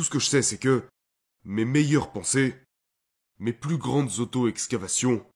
[0.00, 0.82] tout ce que je sais, c'est que
[1.44, 2.54] mes meilleures pensées,
[3.38, 5.26] mes plus grandes auto-excavations,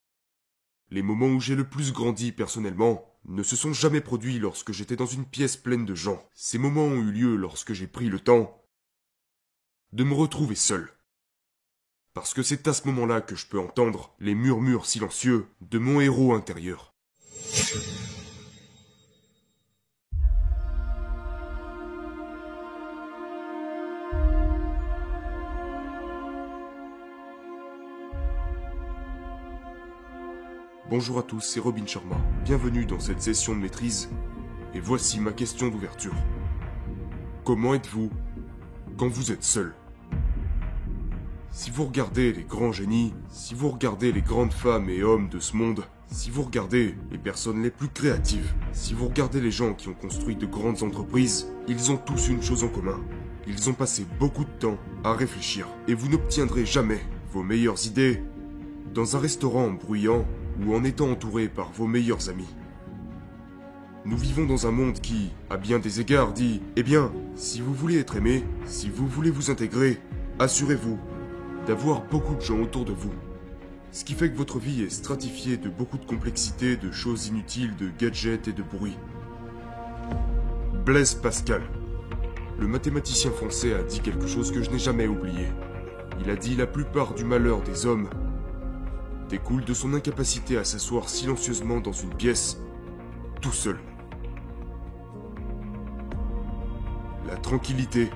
[0.88, 4.96] les moments où j'ai le plus grandi personnellement, ne se sont jamais produits lorsque j'étais
[4.96, 6.27] dans une pièce pleine de gens.
[6.32, 8.64] Ces moments ont eu lieu lorsque j'ai pris le temps
[9.93, 10.91] de me retrouver seul.
[12.15, 16.01] Parce que c'est à ce moment-là que je peux entendre les murmures silencieux de mon
[16.01, 16.95] héros intérieur.
[30.90, 32.16] Bonjour à tous, c'est Robin Sharma.
[32.44, 34.11] Bienvenue dans cette session de maîtrise.
[34.74, 36.12] Et voici ma question d'ouverture.
[37.42, 38.10] Comment êtes-vous
[38.98, 39.72] quand vous êtes seul?
[41.50, 45.41] Si vous regardez les grands génies, si vous regardez les grandes femmes et hommes de
[45.41, 49.72] ce monde, si vous regardez les personnes les plus créatives, si vous regardez les gens
[49.72, 53.00] qui ont construit de grandes entreprises, ils ont tous une chose en commun.
[53.46, 55.66] Ils ont passé beaucoup de temps à réfléchir.
[55.88, 57.00] Et vous n'obtiendrez jamais
[57.32, 58.22] vos meilleures idées
[58.92, 60.26] dans un restaurant bruyant
[60.62, 62.55] ou en étant entouré par vos meilleurs amis.
[64.05, 67.72] Nous vivons dans un monde qui, à bien des égards, dit Eh bien, si vous
[67.72, 69.98] voulez être aimé, si vous voulez vous intégrer,
[70.38, 70.98] assurez-vous
[71.66, 73.12] d'avoir beaucoup de gens autour de vous.
[73.92, 77.77] Ce qui fait que votre vie est stratifiée de beaucoup de complexité, de choses inutiles,
[77.77, 78.98] de gadgets et de bruit.
[80.84, 81.62] Blaise Pascal,
[82.58, 85.47] le mathématicien français, a dit quelque chose que je n'ai jamais oublié.
[86.20, 88.10] Il a dit la plupart du malheur des hommes
[89.28, 92.58] découle de son incapacité à s'asseoir silencieusement dans une pièce,
[93.41, 93.78] tout seul.
[97.27, 98.11] La tranquillité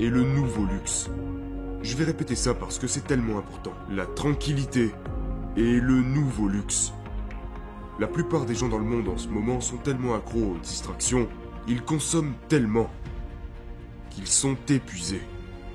[0.00, 1.10] est le nouveau luxe.
[1.82, 3.72] Je vais répéter ça parce que c'est tellement important.
[3.90, 4.92] La tranquillité
[5.56, 6.92] est le nouveau luxe.
[7.98, 11.28] La plupart des gens dans le monde en ce moment sont tellement accros aux distractions,
[11.66, 12.90] ils consomment tellement
[14.10, 15.22] qu'ils sont épuisés.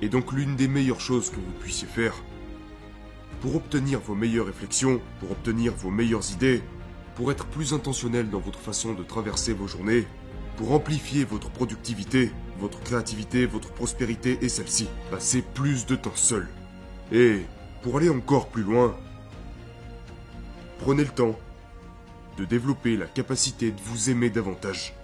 [0.00, 2.14] Et donc l'une des meilleures choses que vous puissiez faire,
[3.44, 6.62] pour obtenir vos meilleures réflexions, pour obtenir vos meilleures idées,
[7.14, 10.06] pour être plus intentionnel dans votre façon de traverser vos journées,
[10.56, 16.48] pour amplifier votre productivité, votre créativité, votre prospérité et celle-ci, passez plus de temps seul.
[17.12, 17.42] Et
[17.82, 18.96] pour aller encore plus loin,
[20.78, 21.38] prenez le temps
[22.38, 24.94] de développer la capacité de vous aimer davantage.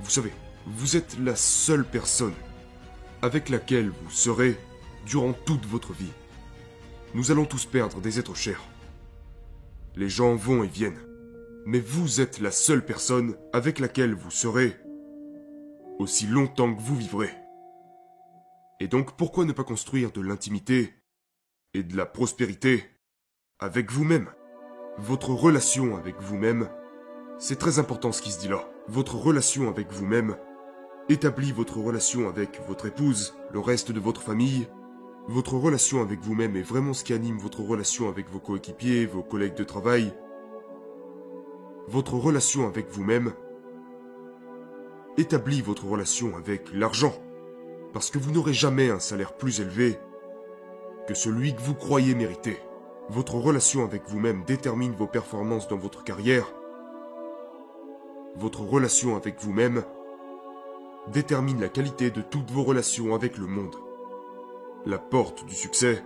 [0.00, 0.32] Vous savez,
[0.64, 2.34] vous êtes la seule personne
[3.20, 4.56] avec laquelle vous serez
[5.06, 6.12] durant toute votre vie.
[7.14, 8.60] Nous allons tous perdre des êtres chers.
[9.94, 10.98] Les gens vont et viennent.
[11.64, 14.76] Mais vous êtes la seule personne avec laquelle vous serez
[16.00, 17.30] aussi longtemps que vous vivrez.
[18.80, 20.92] Et donc pourquoi ne pas construire de l'intimité
[21.72, 22.82] et de la prospérité
[23.60, 24.28] avec vous-même?
[24.98, 26.68] Votre relation avec vous-même,
[27.38, 28.68] c'est très important ce qui se dit là.
[28.88, 30.36] Votre relation avec vous-même
[31.08, 34.66] établit votre relation avec votre épouse, le reste de votre famille,
[35.26, 39.22] votre relation avec vous-même est vraiment ce qui anime votre relation avec vos coéquipiers, vos
[39.22, 40.12] collègues de travail.
[41.88, 43.32] Votre relation avec vous-même
[45.16, 47.14] établit votre relation avec l'argent.
[47.94, 49.98] Parce que vous n'aurez jamais un salaire plus élevé
[51.08, 52.58] que celui que vous croyez mériter.
[53.08, 56.52] Votre relation avec vous-même détermine vos performances dans votre carrière.
[58.36, 59.84] Votre relation avec vous-même
[61.08, 63.76] détermine la qualité de toutes vos relations avec le monde
[64.86, 66.02] la porte du succès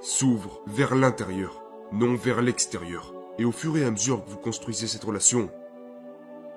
[0.00, 1.62] s'ouvre vers l'intérieur,
[1.92, 3.14] non vers l'extérieur.
[3.38, 5.50] Et au fur et à mesure que vous construisez cette relation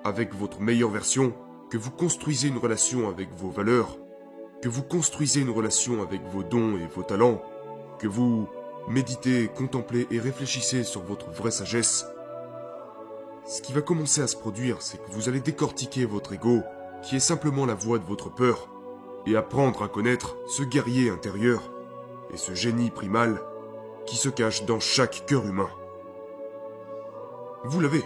[0.04, 1.34] avec votre meilleure version,
[1.70, 3.98] que vous construisez une relation avec vos valeurs,
[4.62, 7.42] que vous construisez une relation avec vos dons et vos talents,
[7.98, 8.48] que vous
[8.88, 12.06] méditez, contemplez et réfléchissez sur votre vraie sagesse,
[13.46, 16.60] ce qui va commencer à se produire, c'est que vous allez décortiquer votre ego,
[17.02, 18.68] qui est simplement la voix de votre peur,
[19.26, 21.70] et apprendre à connaître ce guerrier intérieur
[22.32, 23.42] et ce génie primal
[24.06, 25.68] qui se cache dans chaque cœur humain.
[27.64, 28.04] Vous l'avez.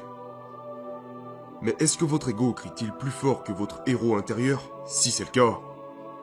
[1.61, 4.63] Mais est-ce que votre ego crie-t-il plus fort que votre héros intérieur?
[4.85, 5.61] Si c'est le cas,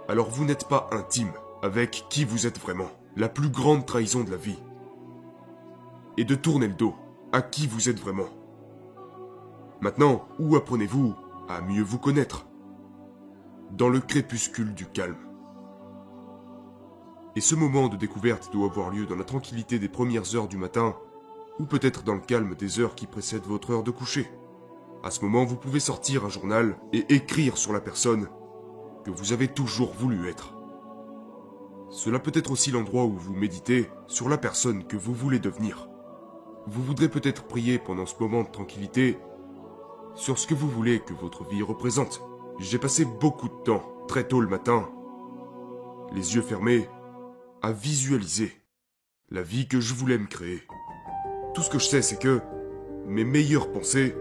[0.10, 1.32] alors vous n'êtes pas intime
[1.62, 2.90] avec qui vous êtes vraiment.
[3.16, 4.60] La plus grande trahison de la vie.
[6.18, 6.96] Et de tourner le dos
[7.32, 8.28] à qui vous êtes vraiment.
[9.82, 11.16] Maintenant, où apprenez-vous
[11.48, 12.46] à mieux vous connaître?
[13.72, 15.18] Dans le crépuscule du calme.
[17.36, 20.58] Et ce moment de découverte doit avoir lieu dans la tranquillité des premières heures du
[20.58, 20.96] matin,
[21.60, 24.30] ou peut-être dans le calme des heures qui précèdent votre heure de coucher.
[25.04, 28.28] À ce moment, vous pouvez sortir un journal et écrire sur la personne
[29.06, 30.56] que vous avez toujours voulu être.
[31.90, 35.90] Cela peut être aussi l'endroit où vous méditez sur la personne que vous voulez devenir.
[36.68, 39.18] Vous voudrez peut-être prier pendant ce moment de tranquillité
[40.16, 42.22] sur ce que vous voulez que votre vie représente.
[42.60, 44.90] J'ai passé beaucoup de temps, très tôt le matin,
[46.14, 46.90] les yeux fermés,
[47.62, 48.52] à visualiser
[49.32, 50.62] la vie que je voulais me créer.
[51.54, 52.42] Tout ce que je sais, c'est que
[53.06, 54.14] mes meilleures pensées,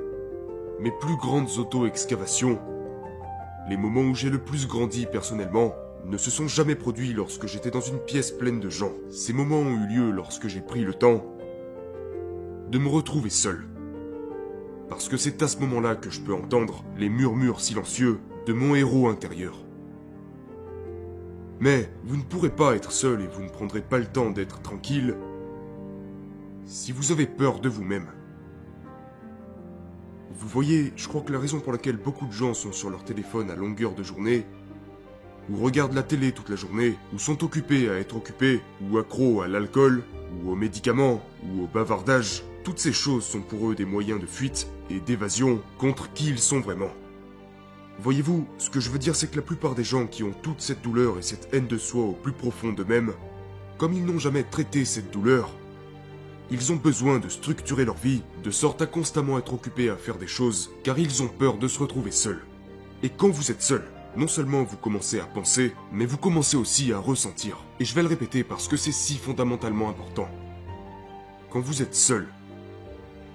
[0.78, 2.60] mes plus grandes auto-excavations,
[3.68, 5.74] les moments où j'ai le plus grandi personnellement,
[6.04, 8.92] ne se sont jamais produits lorsque j'étais dans une pièce pleine de gens.
[9.10, 11.24] Ces moments ont eu lieu lorsque j'ai pris le temps
[12.70, 13.64] de me retrouver seul.
[14.88, 18.74] Parce que c'est à ce moment-là que je peux entendre les murmures silencieux de mon
[18.74, 19.64] héros intérieur.
[21.60, 24.62] Mais vous ne pourrez pas être seul et vous ne prendrez pas le temps d'être
[24.62, 25.16] tranquille
[26.64, 28.06] si vous avez peur de vous-même.
[30.38, 33.04] Vous voyez, je crois que la raison pour laquelle beaucoup de gens sont sur leur
[33.04, 34.46] téléphone à longueur de journée,
[35.50, 39.40] ou regardent la télé toute la journée, ou sont occupés à être occupés, ou accros
[39.40, 40.04] à l'alcool,
[40.44, 44.26] ou aux médicaments, ou au bavardage, toutes ces choses sont pour eux des moyens de
[44.26, 46.90] fuite et d'évasion contre qui ils sont vraiment.
[48.00, 50.60] Voyez-vous, ce que je veux dire c'est que la plupart des gens qui ont toute
[50.60, 53.12] cette douleur et cette haine de soi au plus profond d'eux-mêmes,
[53.76, 55.50] comme ils n'ont jamais traité cette douleur,
[56.50, 60.16] ils ont besoin de structurer leur vie de sorte à constamment être occupés à faire
[60.16, 62.44] des choses, car ils ont peur de se retrouver seuls.
[63.02, 63.84] Et quand vous êtes seul,
[64.16, 67.58] non seulement vous commencez à penser, mais vous commencez aussi à ressentir.
[67.80, 70.28] Et je vais le répéter parce que c'est si fondamentalement important.
[71.50, 72.28] Quand vous êtes seul,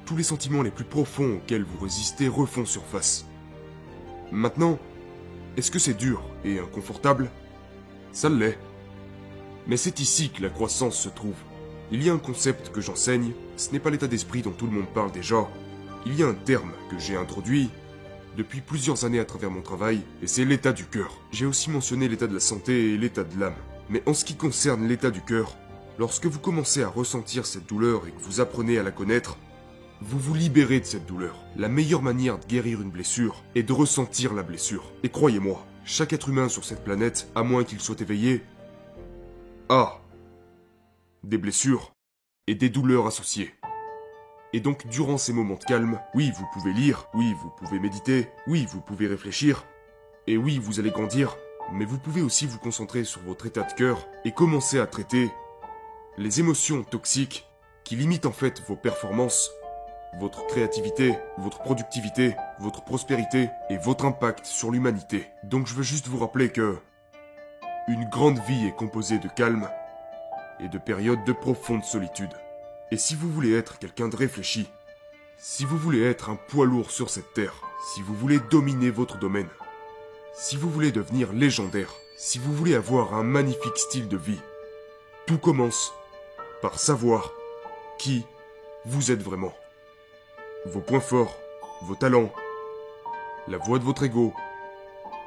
[0.06, 3.26] tous les sentiments les plus profonds auxquels vous résistez refont surface.
[4.32, 4.80] Maintenant,
[5.58, 7.30] est-ce que c'est dur et inconfortable?
[8.12, 8.58] Ça l'est.
[9.68, 11.36] Mais c'est ici que la croissance se trouve.
[11.92, 14.72] Il y a un concept que j'enseigne, ce n'est pas l'état d'esprit dont tout le
[14.72, 15.48] monde parle déjà.
[16.06, 17.70] Il y a un terme que j'ai introduit
[18.36, 21.12] depuis plusieurs années à travers mon travail, et c'est l'état du cœur.
[21.32, 23.56] J'ai aussi mentionné l'état de la santé et l'état de l'âme.
[23.90, 25.56] Mais en ce qui concerne l'état du cœur,
[26.00, 29.38] lorsque vous commencez à ressentir cette douleur et que vous apprenez à la connaître,
[30.06, 31.40] vous vous libérez de cette douleur.
[31.56, 34.92] La meilleure manière de guérir une blessure est de ressentir la blessure.
[35.04, 38.44] Et croyez-moi, chaque être humain sur cette planète, à moins qu'il soit éveillé,
[39.70, 40.02] a
[41.24, 41.94] des blessures
[42.48, 43.54] et des douleurs associées.
[44.52, 48.28] Et donc durant ces moments de calme, oui, vous pouvez lire, oui, vous pouvez méditer,
[48.46, 49.66] oui, vous pouvez réfléchir,
[50.28, 51.38] et oui, vous allez grandir,
[51.72, 55.32] mais vous pouvez aussi vous concentrer sur votre état de cœur et commencer à traiter
[56.18, 57.48] les émotions toxiques
[57.86, 59.50] qui limitent en fait vos performances,
[60.20, 65.28] votre créativité, votre productivité, votre prospérité et votre impact sur l'humanité.
[65.44, 66.78] Donc je veux juste vous rappeler que
[67.88, 69.68] une grande vie est composée de calme
[70.60, 72.34] et de périodes de profonde solitude.
[72.92, 74.70] Et si vous voulez être quelqu'un de réfléchi,
[75.38, 77.56] si vous voulez être un poids lourd sur cette terre,
[77.94, 79.50] si vous voulez dominer votre domaine,
[80.34, 84.40] si vous voulez devenir légendaire, si vous voulez avoir un magnifique style de vie,
[85.26, 85.94] tout commence
[86.62, 87.32] par savoir
[87.98, 88.26] qui
[88.86, 89.54] vous êtes vraiment.
[90.66, 91.38] Vos points forts,
[91.82, 92.32] vos talents,
[93.50, 94.34] la voix de votre ego,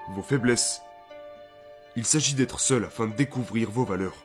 [0.09, 0.81] vos faiblesses.
[1.95, 4.25] Il s'agit d'être seul afin de découvrir vos valeurs.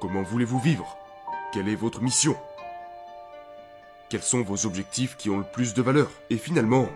[0.00, 0.96] Comment voulez-vous vivre?
[1.52, 2.36] Quelle est votre mission?
[4.08, 6.08] Quels sont vos objectifs qui ont le plus de valeur?
[6.30, 6.88] Et finalement,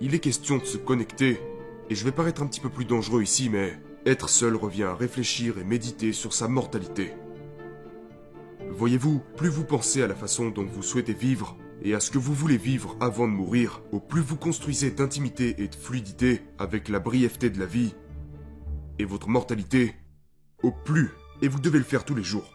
[0.00, 1.42] il est question de se connecter,
[1.90, 4.94] et je vais paraître un petit peu plus dangereux ici, mais être seul revient à
[4.94, 7.12] réfléchir et méditer sur sa mortalité.
[8.80, 12.16] Voyez-vous, plus vous pensez à la façon dont vous souhaitez vivre et à ce que
[12.16, 16.88] vous voulez vivre avant de mourir, au plus vous construisez d'intimité et de fluidité avec
[16.88, 17.94] la brièveté de la vie
[18.98, 19.94] et votre mortalité,
[20.62, 21.10] au plus
[21.42, 22.54] et vous devez le faire tous les jours.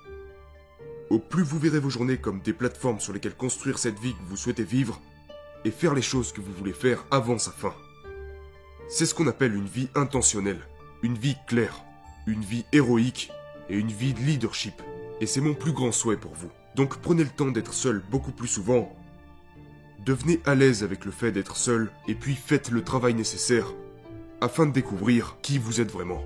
[1.12, 4.28] Au plus vous verrez vos journées comme des plateformes sur lesquelles construire cette vie que
[4.28, 5.00] vous souhaitez vivre,
[5.64, 7.76] et faire les choses que vous voulez faire avant sa fin.
[8.90, 10.68] C'est ce qu'on appelle une vie intentionnelle,
[11.04, 11.84] une vie claire,
[12.26, 13.30] une vie héroïque
[13.70, 14.82] et une vie de leadership.
[15.22, 16.50] Et c'est mon plus grand souhait pour vous.
[16.76, 18.94] Donc prenez le temps d'être seul beaucoup plus souvent.
[20.06, 23.74] Devenez à l'aise avec le fait d'être seul et puis faites le travail nécessaire
[24.42, 26.24] afin de découvrir qui vous êtes vraiment.